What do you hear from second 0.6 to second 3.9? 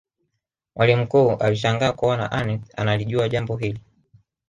mwalimu mkuu alishangaa kuona aneth analijua jambo hili